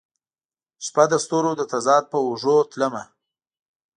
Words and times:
شپه 0.85 1.03
د 1.11 1.13
ستورو 1.23 1.51
د 1.59 1.61
تضاد 1.71 2.03
په 2.11 2.17
اوږو 2.25 2.57
تلمه 2.71 3.03